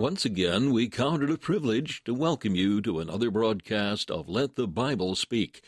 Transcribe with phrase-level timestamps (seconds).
[0.00, 4.54] Once again, we count it a privilege to welcome you to another broadcast of Let
[4.54, 5.60] the Bible Speak.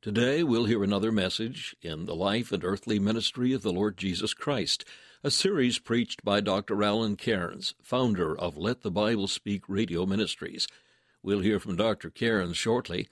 [0.00, 4.34] Today, we'll hear another message in the life and earthly ministry of the Lord Jesus
[4.34, 4.84] Christ,
[5.24, 6.80] a series preached by Dr.
[6.80, 10.68] Alan Cairns, founder of Let the Bible Speak Radio Ministries.
[11.20, 12.08] We'll hear from Dr.
[12.08, 13.08] Cairns shortly.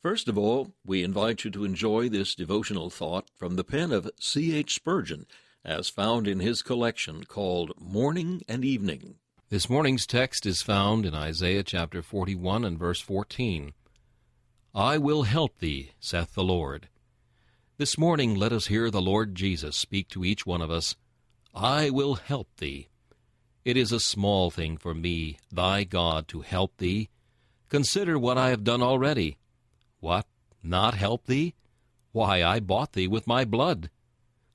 [0.00, 4.10] First of all, we invite you to enjoy this devotional thought from the pen of
[4.18, 4.56] C.
[4.56, 4.74] H.
[4.74, 5.26] Spurgeon,
[5.62, 9.16] as found in his collection called Morning and Evening.
[9.54, 13.72] This morning's text is found in Isaiah chapter 41 and verse 14.
[14.74, 16.88] I will help thee, saith the Lord.
[17.78, 20.96] This morning let us hear the Lord Jesus speak to each one of us,
[21.54, 22.88] I will help thee.
[23.64, 27.08] It is a small thing for me, thy God, to help thee.
[27.68, 29.36] Consider what I have done already.
[30.00, 30.26] What,
[30.64, 31.54] not help thee?
[32.10, 33.88] Why, I bought thee with my blood.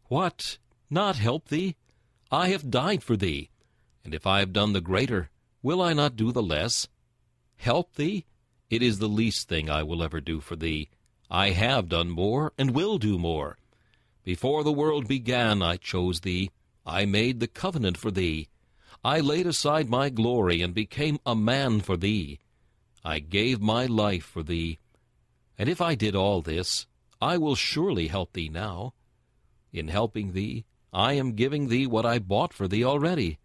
[0.10, 0.58] What,
[0.90, 1.78] not help thee?
[2.30, 3.50] I have died for thee.
[4.04, 5.30] And if I have done the greater,
[5.62, 6.88] will I not do the less?
[7.58, 8.26] Help thee?
[8.70, 10.90] It is the least thing I will ever do for thee.
[11.30, 13.58] I have done more, and will do more.
[14.24, 16.52] Before the world began, I chose thee.
[16.86, 18.48] I made the covenant for thee.
[19.04, 22.40] I laid aside my glory, and became a man for thee.
[23.04, 24.80] I gave my life for thee.
[25.58, 26.88] And if I did all this,
[27.22, 28.94] I will surely help thee now.
[29.72, 33.38] In helping thee, I am giving thee what I bought for thee already.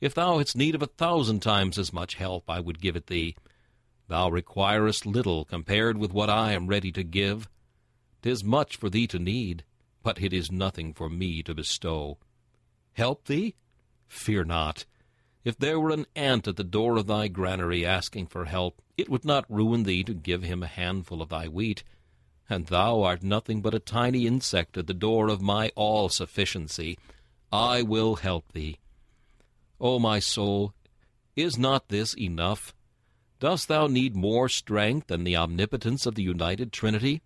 [0.00, 3.06] If thou hadst need of a thousand times as much help, I would give it
[3.06, 3.36] thee.
[4.08, 7.48] Thou requirest little compared with what I am ready to give.
[8.22, 9.64] Tis much for thee to need,
[10.02, 12.18] but it is nothing for me to bestow.
[12.92, 13.54] Help thee?
[14.06, 14.84] Fear not.
[15.44, 19.08] If there were an ant at the door of thy granary asking for help, it
[19.08, 21.84] would not ruin thee to give him a handful of thy wheat.
[22.50, 26.98] And thou art nothing but a tiny insect at the door of my all-sufficiency.
[27.50, 28.78] I will help thee.
[29.80, 30.72] O my soul,
[31.34, 32.74] is not this enough?
[33.40, 37.20] Dost thou need more strength than the omnipotence of the united Trinity?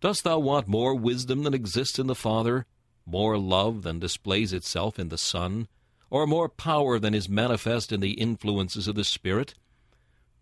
[0.00, 2.66] Dost thou want more wisdom than exists in the Father,
[3.06, 5.68] more love than displays itself in the Son,
[6.10, 9.54] or more power than is manifest in the influences of the Spirit?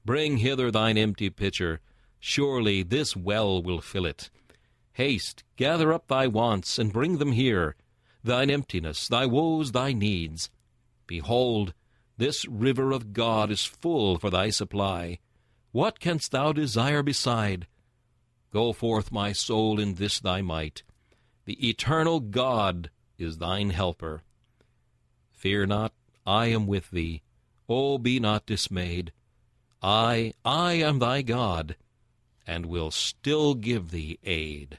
[0.04, 1.81] Bring hither thine empty pitcher.
[2.19, 4.28] Surely this well will fill it.
[4.94, 7.76] Haste, gather up thy wants, and bring them here,
[8.25, 10.50] thine emptiness, thy woes, thy needs.
[11.06, 11.75] Behold,
[12.16, 15.19] this river of God is full for thy supply.
[15.72, 17.66] What canst thou desire beside?
[18.53, 20.84] Go forth, my soul, in this thy might.
[21.44, 24.22] The eternal God is thine helper.
[25.32, 25.92] Fear not,
[26.25, 27.22] I am with thee.
[27.69, 29.12] O be not dismayed.
[29.82, 31.76] I, I am thy God,
[32.47, 34.78] and will still give thee aid.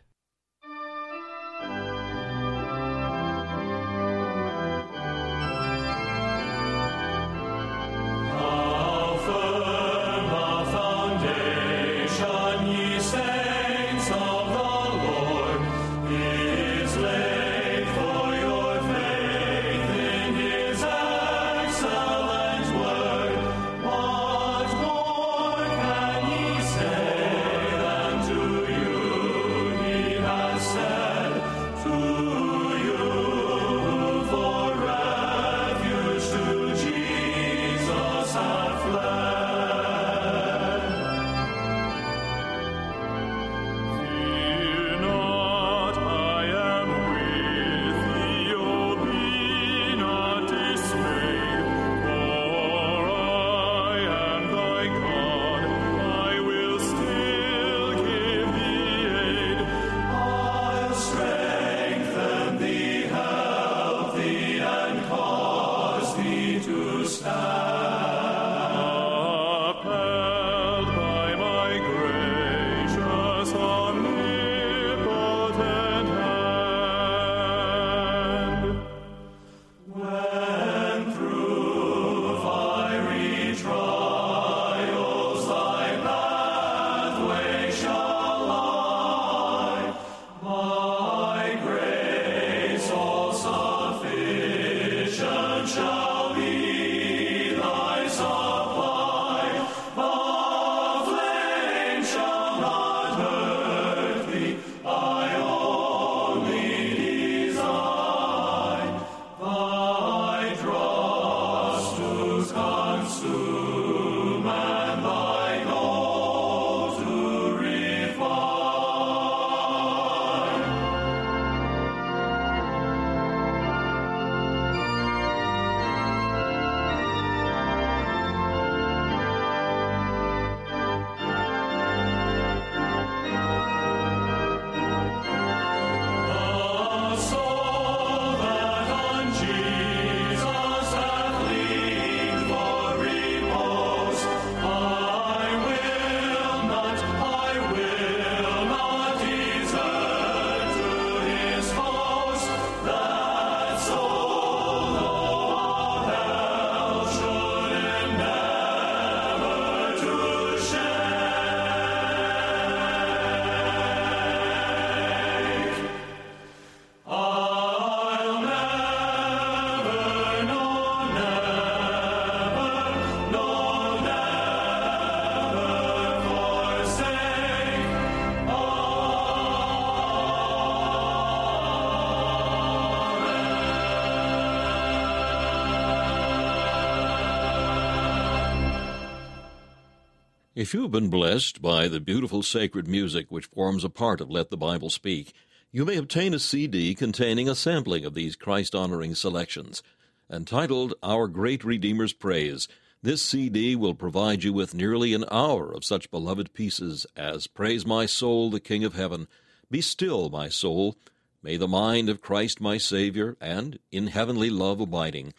[190.55, 194.31] If you have been blessed by the beautiful sacred music which forms a part of
[194.31, 195.33] Let the Bible Speak,
[195.69, 199.83] you may obtain a CD containing a sampling of these Christ honoring selections.
[200.31, 202.69] Entitled Our Great Redeemer's Praise,
[203.03, 207.85] this CD will provide you with nearly an hour of such beloved pieces as Praise
[207.85, 209.27] My Soul, the King of Heaven,
[209.69, 210.95] Be Still, My Soul,
[211.43, 215.33] May the Mind of Christ My Savior, and In Heavenly Love Abiding.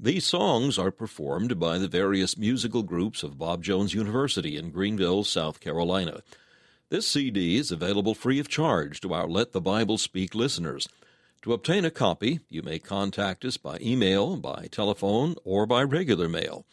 [0.00, 5.24] These songs are performed by the various musical groups of Bob Jones University in Greenville,
[5.24, 6.22] South Carolina.
[6.88, 10.88] This CD is available free of charge to our Let the Bible Speak listeners.
[11.42, 16.28] To obtain a copy, you may contact us by email, by telephone, or by regular
[16.28, 16.64] mail.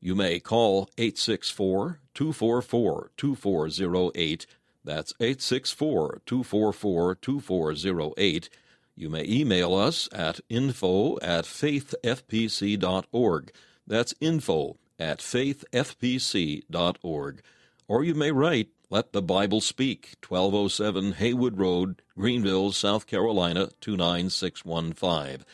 [0.00, 4.46] You may call 864 244 2408.
[4.82, 8.48] That's 864 244 2408
[8.96, 13.52] you may email us at info at faithfpc.org.
[13.86, 17.42] That's info at faithfpc.org.
[17.86, 25.44] Or you may write, Let the Bible Speak, 1207 Haywood Road, Greenville, South Carolina, 29615.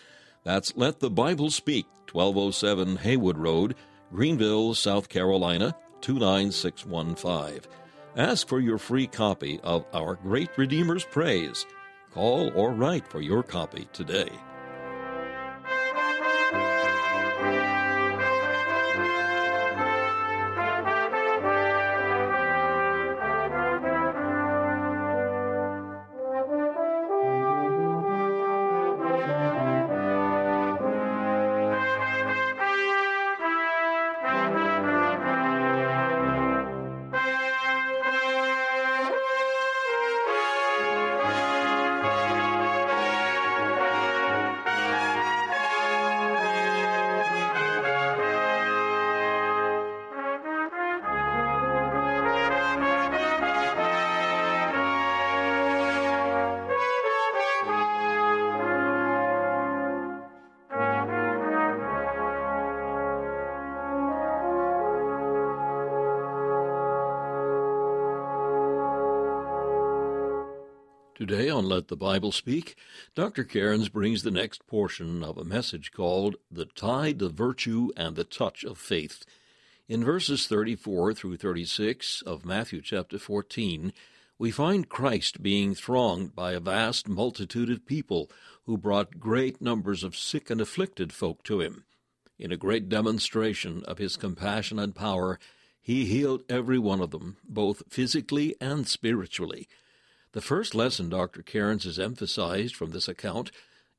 [0.44, 3.74] That's Let the Bible Speak, 1207 Haywood Road,
[4.12, 7.62] Greenville, South Carolina, 29615.
[8.16, 11.64] Ask for your free copy of Our Great Redeemer's Praise.
[12.10, 14.30] Call or write for your copy today.
[71.30, 72.74] Today on Let the Bible Speak,
[73.14, 73.44] Dr.
[73.44, 78.24] Cairns brings the next portion of a message called The Tide of Virtue and the
[78.24, 79.24] Touch of Faith.
[79.88, 83.92] In verses 34 through 36 of Matthew chapter 14,
[84.40, 88.28] we find Christ being thronged by a vast multitude of people
[88.64, 91.84] who brought great numbers of sick and afflicted folk to him.
[92.40, 95.38] In a great demonstration of his compassion and power,
[95.80, 99.68] he healed every one of them, both physically and spiritually.
[100.32, 101.42] The first lesson Dr.
[101.42, 103.50] Cairns has emphasized from this account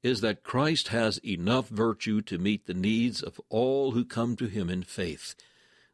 [0.02, 4.48] is that Christ has enough virtue to meet the needs of all who come to
[4.48, 5.36] him in faith.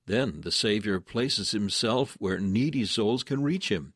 [0.06, 3.94] Then the Savior places himself where needy souls can reach him.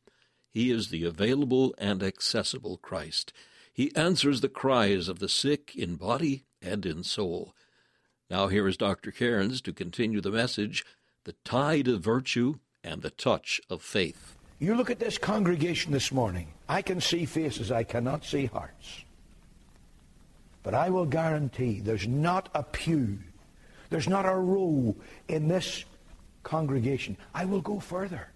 [0.50, 3.31] He is the available and accessible Christ.
[3.71, 7.55] He answers the cries of the sick in body and in soul.
[8.29, 9.12] Now here is Dr.
[9.12, 10.83] Cairns to continue the message,
[11.24, 14.36] The Tide of Virtue and the Touch of Faith.
[14.62, 16.48] You look at this congregation this morning.
[16.70, 19.03] I can see faces, I cannot see hearts.
[20.62, 23.18] But I will guarantee there's not a pew,
[23.89, 24.96] there's not a row
[25.27, 25.84] in this
[26.44, 27.18] congregation.
[27.34, 28.27] I will go further.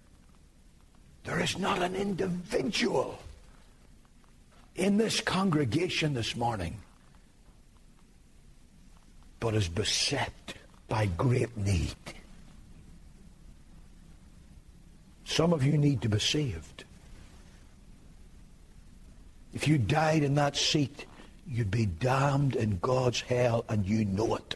[1.22, 3.20] There is not an individual
[4.74, 6.76] in this congregation this morning
[9.38, 10.54] but is beset
[10.88, 11.94] by great need.
[15.36, 16.84] Some of you need to be saved.
[19.52, 21.04] If you died in that seat,
[21.46, 24.54] you'd be damned in God's hell, and you know it.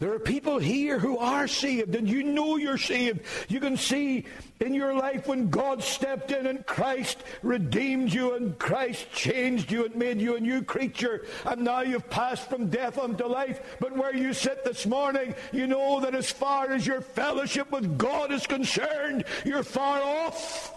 [0.00, 3.20] There are people here who are saved, and you know you're saved.
[3.48, 4.24] You can see
[4.58, 9.84] in your life when God stepped in and Christ redeemed you, and Christ changed you
[9.84, 13.60] and made you a new creature, and now you've passed from death unto life.
[13.78, 17.98] But where you sit this morning, you know that as far as your fellowship with
[17.98, 20.74] God is concerned, you're far off.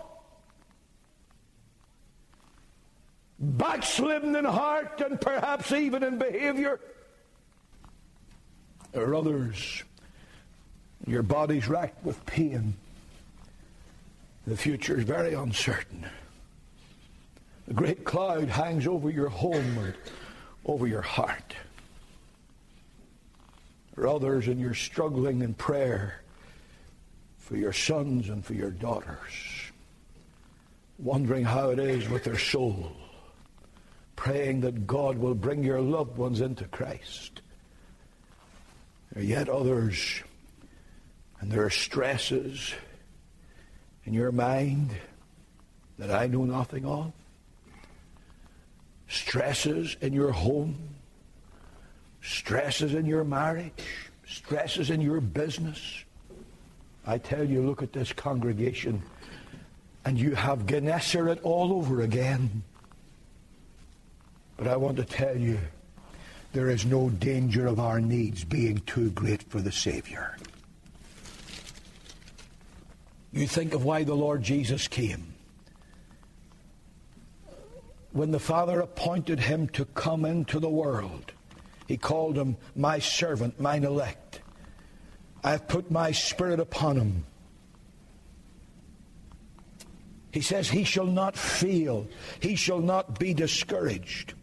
[3.40, 6.82] Backslidden in heart and perhaps even in behavior.
[8.94, 9.84] There are others.
[11.06, 12.76] Your body's racked with pain.
[14.46, 16.06] The future is very uncertain.
[17.70, 19.94] A great cloud hangs over your home
[20.66, 21.56] over your heart.
[23.96, 26.22] There are others, and you're struggling in prayer
[27.38, 29.72] for your sons and for your daughters,
[31.00, 32.92] wondering how it is with their soul,
[34.16, 37.43] praying that God will bring your loved ones into Christ.
[39.14, 40.24] There are yet others,
[41.40, 42.74] And there are stresses
[44.06, 44.92] in your mind
[46.00, 47.12] that I know nothing of.
[49.10, 50.76] Stresses in your home.
[52.22, 53.86] Stresses in your marriage.
[54.26, 56.06] Stresses in your business.
[57.06, 59.04] I tell you, look at this congregation,
[60.06, 62.64] and you have Gennesaret all over again.
[64.56, 65.60] But I want to tell you,
[66.54, 70.38] there is no danger of our needs being too great for the Savior.
[73.32, 75.34] You think of why the Lord Jesus came.
[78.12, 81.32] When the Father appointed him to come into the world,
[81.88, 84.42] he called him my servant, mine elect.
[85.44, 87.26] I've put my spirit upon him.
[90.32, 92.08] He says he shall not feel,
[92.40, 94.36] he shall not be discouraged.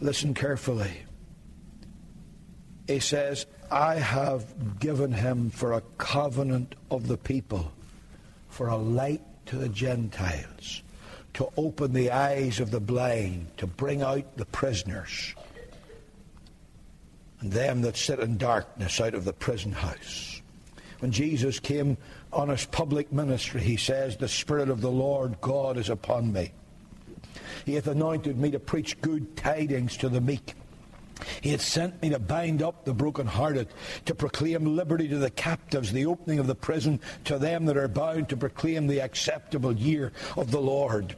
[0.00, 1.02] Listen carefully.
[2.86, 7.70] He says, I have given him for a covenant of the people,
[8.48, 10.82] for a light to the Gentiles,
[11.34, 15.34] to open the eyes of the blind, to bring out the prisoners,
[17.40, 20.40] and them that sit in darkness out of the prison house.
[20.98, 21.96] When Jesus came
[22.32, 26.52] on his public ministry, he says, The Spirit of the Lord God is upon me.
[27.64, 30.54] He hath anointed me to preach good tidings to the meek.
[31.40, 33.68] He hath sent me to bind up the brokenhearted,
[34.06, 37.88] to proclaim liberty to the captives, the opening of the prison to them that are
[37.88, 41.16] bound, to proclaim the acceptable year of the Lord.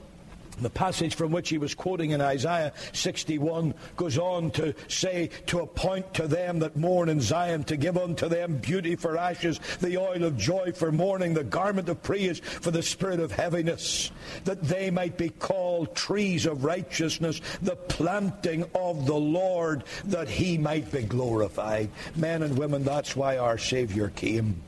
[0.61, 5.61] The passage from which he was quoting in Isaiah 61 goes on to say, To
[5.61, 9.97] appoint to them that mourn in Zion, to give unto them beauty for ashes, the
[9.97, 14.11] oil of joy for mourning, the garment of praise for the spirit of heaviness,
[14.45, 20.59] that they might be called trees of righteousness, the planting of the Lord, that he
[20.59, 21.89] might be glorified.
[22.15, 24.63] Men and women, that's why our Savior came.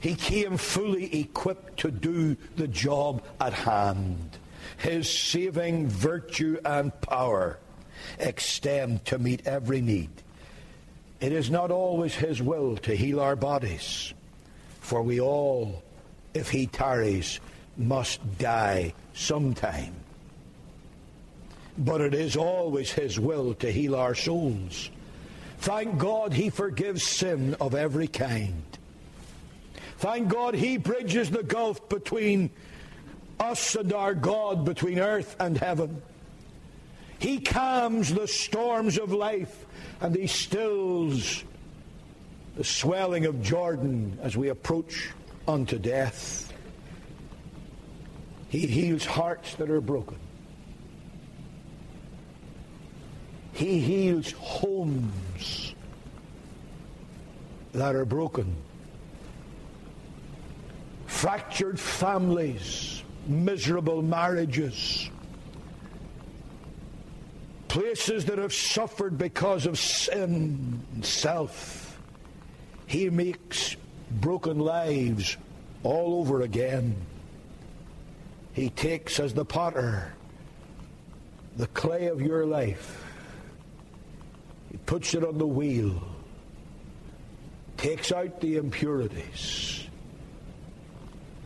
[0.00, 4.38] He came fully equipped to do the job at hand
[4.78, 7.58] his saving virtue and power
[8.18, 10.10] extend to meet every need.
[11.20, 14.14] It is not always his will to heal our bodies,
[14.80, 15.82] for we all,
[16.32, 17.40] if he tarries,
[17.76, 19.94] must die sometime.
[21.76, 24.90] But it is always his will to heal our souls.
[25.58, 28.64] Thank God he forgives sin of every kind.
[29.98, 32.50] Thank God he bridges the gulf between
[33.40, 36.02] us and our God between earth and heaven.
[37.18, 39.66] He calms the storms of life
[40.00, 41.42] and he stills
[42.56, 45.10] the swelling of Jordan as we approach
[45.48, 46.52] unto death.
[48.48, 50.18] He heals hearts that are broken.
[53.52, 55.74] He heals homes
[57.72, 58.56] that are broken.
[61.06, 65.10] Fractured families miserable marriages,
[67.68, 71.98] places that have suffered because of sin and self.
[72.86, 73.76] He makes
[74.10, 75.36] broken lives
[75.82, 76.96] all over again.
[78.52, 80.12] He takes as the potter
[81.56, 83.04] the clay of your life.
[84.70, 86.02] He puts it on the wheel,
[87.76, 89.88] takes out the impurities,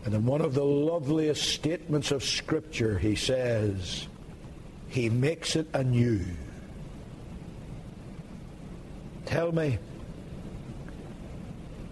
[0.05, 4.07] and in one of the loveliest statements of Scripture, he says,
[4.89, 6.21] He makes it anew.
[9.25, 9.79] Tell me,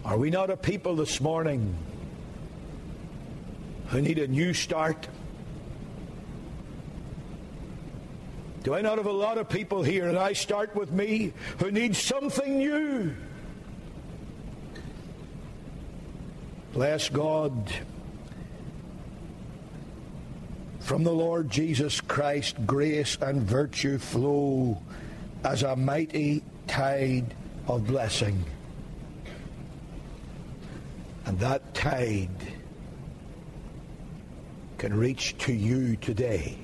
[0.04, 1.74] are we not a people this morning
[3.88, 5.08] who need a new start?
[8.62, 11.70] Do I not have a lot of people here, and I start with me, who
[11.70, 13.14] need something new?
[16.74, 17.72] Bless God
[20.92, 24.76] from the Lord Jesus Christ, grace and virtue flow
[25.42, 27.34] as a mighty tide
[27.66, 28.44] of blessing.
[31.24, 32.28] And that tide
[34.76, 36.58] can reach to you today.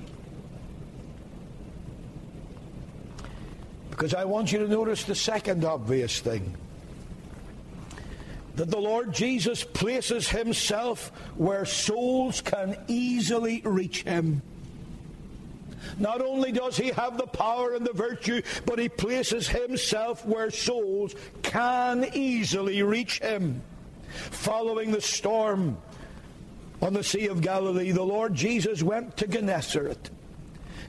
[3.89, 6.55] Because I want you to notice the second obvious thing
[8.59, 14.43] that the Lord Jesus places himself where souls can easily reach him.
[15.97, 20.51] Not only does he have the power and the virtue, but he places himself where
[20.51, 23.63] souls can easily reach him.
[24.09, 25.79] Following the storm
[26.83, 30.11] on the Sea of Galilee, the Lord Jesus went to Gennesaret.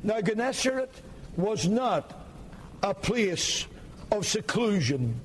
[0.02, 0.90] Now, Gennesaret
[1.38, 2.20] was not
[2.82, 3.68] a place
[4.12, 5.22] of seclusion.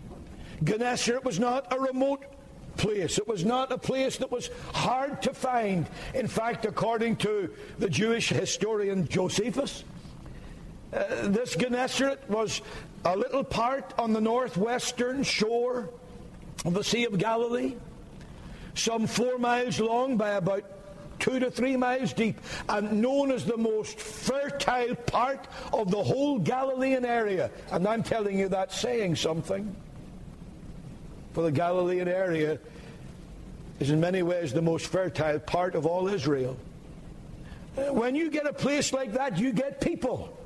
[0.62, 2.24] Gennesaret was not a remote
[2.76, 3.18] place.
[3.18, 5.86] It was not a place that was hard to find.
[6.14, 9.84] In fact, according to the Jewish historian Josephus,
[10.92, 12.60] uh, this Gennesaret was
[13.04, 15.90] a little part on the northwestern shore
[16.64, 17.74] of the Sea of Galilee,
[18.74, 20.64] some four miles long by about
[21.18, 26.38] two to three miles deep, and known as the most fertile part of the whole
[26.38, 27.50] Galilean area.
[27.70, 29.74] And I'm telling you that's saying something.
[31.34, 32.60] For the Galilean area
[33.80, 36.56] is in many ways the most fertile part of all Israel.
[37.74, 40.38] When you get a place like that, you get people.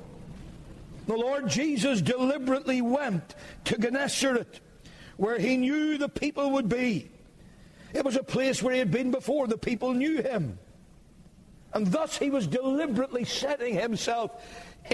[1.06, 4.60] The Lord Jesus deliberately went to Gennesaret,
[5.18, 7.10] where he knew the people would be.
[7.92, 9.46] It was a place where he had been before.
[9.46, 10.58] The people knew him.
[11.74, 14.42] And thus he was deliberately setting himself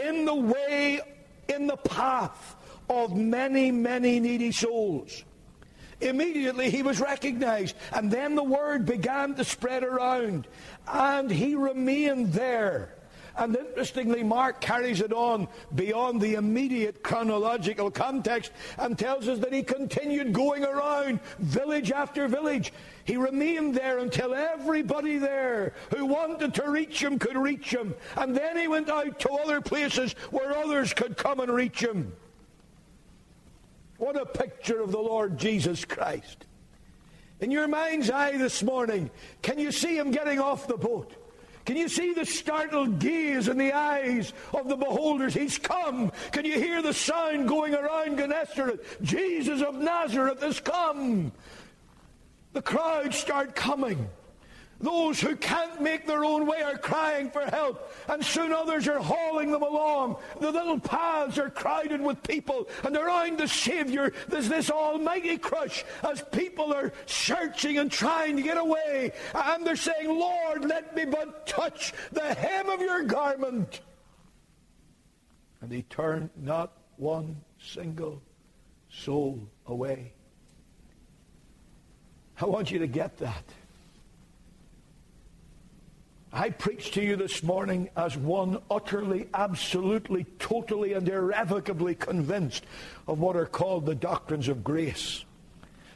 [0.03, 1.01] in the way,
[1.49, 2.57] in the path
[2.91, 5.23] of many, many needy souls.
[6.01, 10.47] Immediately he was recognized, and then the word began to spread around,
[10.87, 12.95] and he remained there
[13.37, 19.53] and interestingly, Mark carries it on beyond the immediate chronological context and tells us that
[19.53, 22.73] he continued going around village after village.
[23.05, 27.95] He remained there until everybody there who wanted to reach him could reach him.
[28.17, 32.13] And then he went out to other places where others could come and reach him.
[33.99, 36.47] What a picture of the Lord Jesus Christ.
[37.41, 39.11] In your mind's eye this morning,
[39.43, 41.15] can you see him getting off the boat?
[41.65, 45.33] Can you see the startled gaze in the eyes of the beholders?
[45.33, 46.13] He's come.
[46.31, 49.03] Can you hear the sound going around Gennesaret?
[49.03, 51.33] Jesus of Nazareth has come.
[52.53, 54.09] The crowds start coming.
[54.81, 58.99] Those who can't make their own way are crying for help, and soon others are
[58.99, 60.17] hauling them along.
[60.41, 65.85] The little paths are crowded with people, and around the Savior there's this almighty crush
[66.03, 69.13] as people are searching and trying to get away.
[69.35, 73.81] And they're saying, Lord, let me but touch the hem of your garment.
[75.61, 78.23] And he turned not one single
[78.91, 80.13] soul away.
[82.41, 83.45] I want you to get that.
[86.37, 92.65] I preach to you this morning as one utterly, absolutely, totally, and irrevocably convinced
[93.07, 95.25] of what are called the doctrines of grace.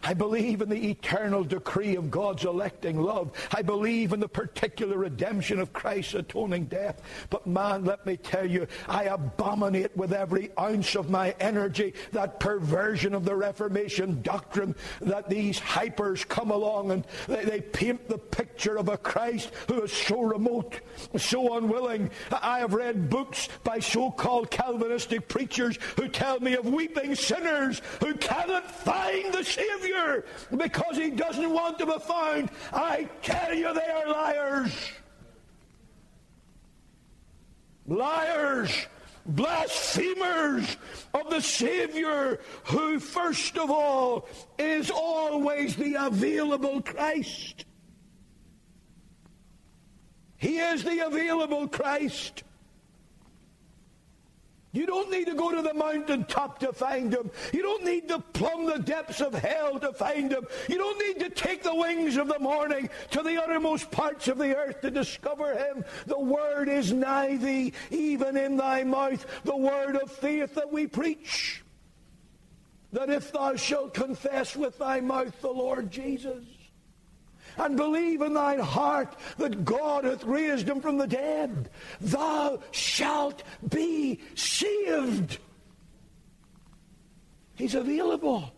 [0.02, 3.32] I believe in the eternal decree of God's electing love.
[3.52, 7.02] I believe in the particular redemption of Christ's atoning death.
[7.30, 12.40] But man, let me tell you, I abominate with every ounce of my energy that
[12.40, 18.18] perversion of the Reformation doctrine that these hypers come along and they, they paint the
[18.18, 20.80] picture of a Christ who is so remote,
[21.16, 22.11] so unwilling.
[22.30, 28.14] I have read books by so-called Calvinistic preachers who tell me of weeping sinners who
[28.14, 29.97] cannot find the Savior
[30.56, 32.50] Because he doesn't want to be found.
[32.72, 34.72] I tell you, they are liars.
[37.87, 38.87] Liars
[39.28, 40.76] blasphemers
[41.12, 44.26] of the Savior, who first of all
[44.58, 47.66] is always the available Christ.
[50.37, 52.44] He is the available Christ.
[54.72, 57.31] You don't need to go to the mountain top to find him.
[57.54, 60.46] You don't need to plumb the depths of hell to find him.
[60.68, 64.37] You don't need to take the wings of the morning to the uttermost parts of
[64.37, 65.85] the earth to discover him.
[66.07, 70.87] The word is nigh thee, even in thy mouth, the word of faith that we
[70.87, 71.62] preach.
[72.92, 76.44] That if thou shalt confess with thy mouth the Lord Jesus,
[77.58, 83.42] and believe in thine heart that God hath raised him from the dead, thou shalt
[83.68, 85.38] be saved.
[87.56, 88.52] He's available.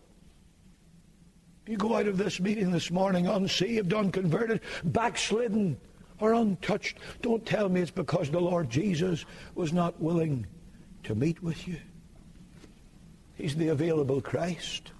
[1.67, 5.77] You go out of this meeting this morning unsaved, unconverted, backslidden,
[6.19, 6.97] or untouched.
[7.21, 10.45] Don't tell me it's because the Lord Jesus was not willing
[11.03, 11.77] to meet with you.
[13.35, 14.91] He's the available Christ.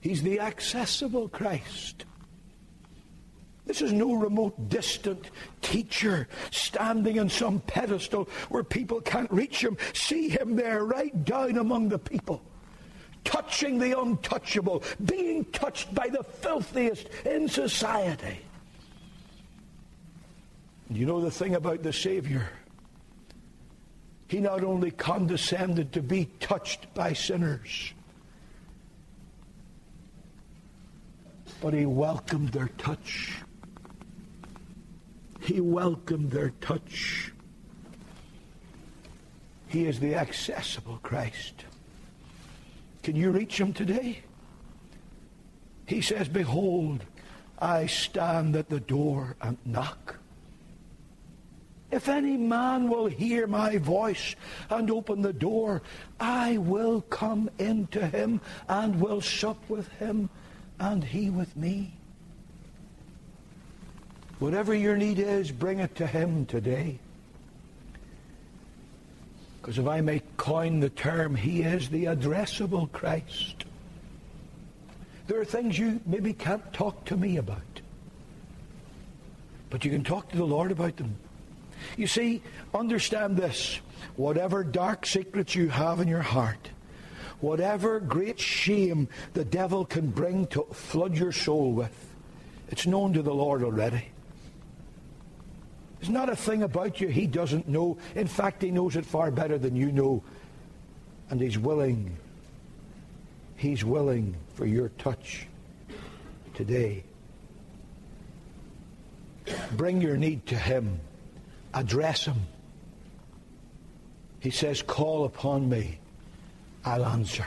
[0.00, 2.04] He's the accessible Christ.
[3.66, 5.30] This is no remote, distant
[5.60, 9.76] teacher standing on some pedestal where people can't reach him.
[9.92, 12.42] See him there, right down among the people,
[13.24, 18.38] touching the untouchable, being touched by the filthiest in society.
[20.88, 22.48] You know the thing about the Savior?
[24.28, 27.92] He not only condescended to be touched by sinners,
[31.60, 33.34] but he welcomed their touch.
[35.40, 37.32] He welcomed their touch.
[39.68, 41.64] He is the accessible Christ.
[43.02, 44.22] Can you reach him today?
[45.86, 47.04] He says, Behold,
[47.58, 50.16] I stand at the door and knock.
[51.90, 54.36] If any man will hear my voice
[54.68, 55.82] and open the door,
[56.20, 60.28] I will come into him and will sup with him
[60.78, 61.92] and he with me.
[64.38, 66.98] Whatever your need is, bring it to him today.
[69.60, 73.64] Because if I may coin the term, he is the addressable Christ.
[75.26, 77.60] There are things you maybe can't talk to me about.
[79.70, 81.16] But you can talk to the Lord about them.
[81.96, 83.80] You see, understand this.
[84.16, 86.70] Whatever dark secrets you have in your heart,
[87.40, 92.14] whatever great shame the devil can bring to flood your soul with,
[92.68, 94.04] it's known to the Lord already.
[95.98, 97.98] There's not a thing about you he doesn't know.
[98.14, 100.22] In fact, he knows it far better than you know.
[101.30, 102.16] And he's willing,
[103.56, 105.46] he's willing for your touch
[106.54, 107.04] today.
[109.72, 111.00] Bring your need to him.
[111.74, 112.40] Address him.
[114.40, 115.98] He says, Call upon me,
[116.84, 117.46] I'll answer.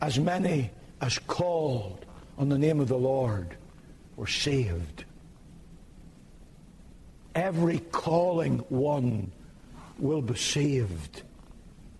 [0.00, 2.04] As many as called
[2.36, 3.56] on the name of the Lord
[4.16, 5.04] were saved.
[7.34, 9.32] Every calling one
[9.98, 11.22] will be saved.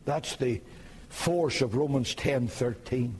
[0.05, 0.61] That's the
[1.09, 3.15] force of Romans 10:13.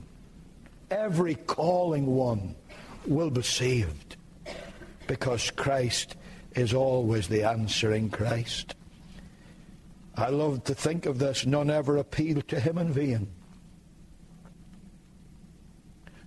[0.91, 2.55] Every calling one
[3.05, 4.15] will be saved
[5.07, 6.15] because Christ
[6.55, 8.75] is always the answering Christ.
[10.19, 11.45] I love to think of this.
[11.45, 13.27] None ever appealed to him in vain.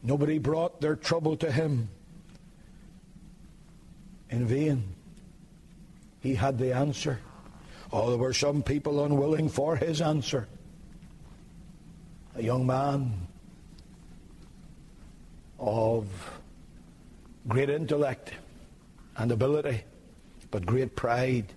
[0.03, 1.89] Nobody brought their trouble to him
[4.31, 4.95] in vain.
[6.21, 7.21] He had the answer.
[7.93, 10.49] Oh, there were some people unwilling for his answer.
[12.35, 13.13] A young man
[15.59, 16.07] of
[17.47, 18.33] great intellect
[19.19, 19.83] and ability,
[20.51, 21.53] but great pride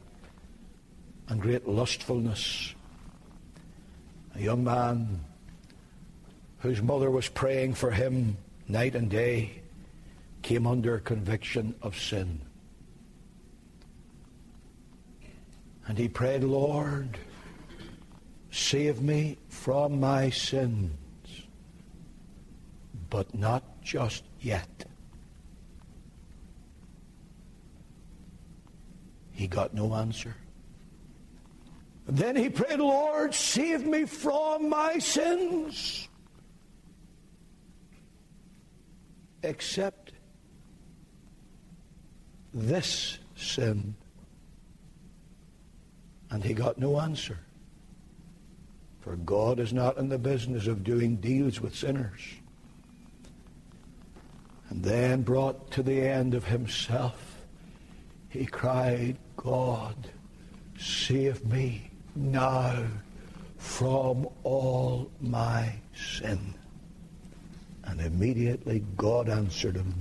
[1.28, 2.74] and great lustfulness.
[4.36, 5.22] A young man
[6.60, 9.62] whose mother was praying for him night and day
[10.42, 12.42] came under conviction of sin.
[15.88, 17.18] And he prayed, Lord,
[18.52, 20.92] save me from my sins,
[23.10, 24.86] but not just yet.
[29.32, 30.36] He got no answer.
[32.08, 36.08] Then he prayed, Lord, save me from my sins.
[39.42, 40.12] Except
[42.54, 43.96] this sin.
[46.30, 47.40] And he got no answer.
[49.02, 52.22] For God is not in the business of doing deals with sinners.
[54.70, 57.46] And then brought to the end of himself,
[58.30, 59.96] he cried, God,
[60.78, 62.86] save me now
[63.58, 66.54] from all my sin.
[67.84, 69.94] And immediately God answered him.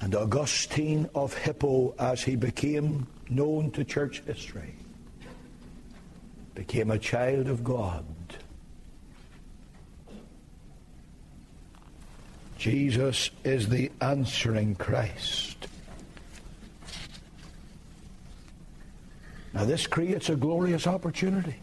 [0.00, 4.74] And Augustine of Hippo, as he became known to church history,
[6.54, 8.04] became a child of God.
[12.58, 15.67] Jesus is the answering Christ.
[19.58, 21.56] Now, this creates a glorious opportunity.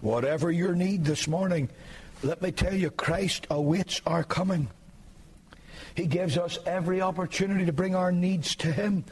[0.00, 1.68] Whatever your need this morning,
[2.22, 4.68] let me tell you, Christ awaits our coming.
[5.94, 9.04] He gives us every opportunity to bring our needs to Him.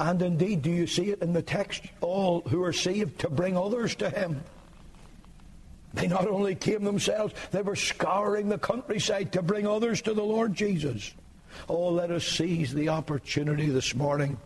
[0.00, 1.84] And indeed, do you see it in the text?
[2.00, 4.42] All who are saved to bring others to Him.
[5.94, 10.24] They not only came themselves, they were scouring the countryside to bring others to the
[10.24, 11.14] Lord Jesus.
[11.68, 14.38] Oh, let us seize the opportunity this morning.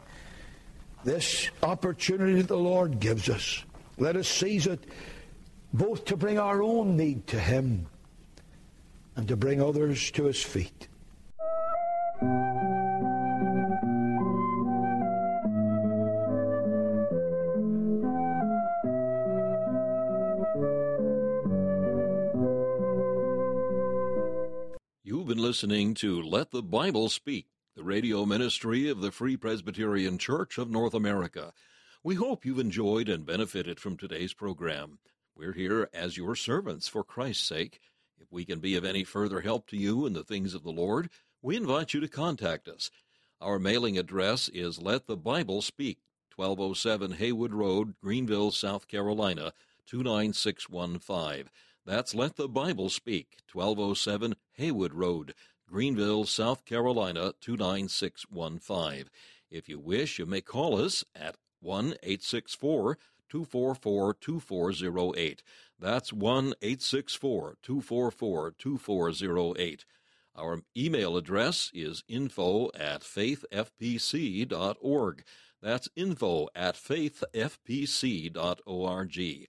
[1.03, 3.65] This opportunity the Lord gives us.
[3.97, 4.85] Let us seize it
[5.73, 7.87] both to bring our own need to Him
[9.17, 10.89] and to bring others to His feet.
[25.03, 27.47] You've been listening to Let the Bible Speak,
[27.81, 31.55] the radio ministry of the Free Presbyterian Church of North America.
[32.05, 34.99] We hope you've enjoyed and benefited from today's program.
[35.35, 37.81] We're here as your servants for Christ's sake.
[38.19, 40.71] If we can be of any further help to you in the things of the
[40.71, 41.09] Lord,
[41.41, 42.91] we invite you to contact us.
[43.41, 46.01] Our mailing address is Let the Bible Speak,
[46.37, 49.55] 1207 Haywood Road, Greenville, South Carolina
[49.87, 51.49] 29615.
[51.87, 55.33] That's Let the Bible Speak, 1207 Haywood Road,
[55.71, 59.05] Greenville, South Carolina 29615.
[59.51, 65.43] If you wish, you may call us at 1 864 244 2408.
[65.79, 69.85] That's 1 864 244 2408.
[70.37, 75.25] Our email address is info at faithfpc.org.
[75.63, 79.49] That's info at faithfpc.org.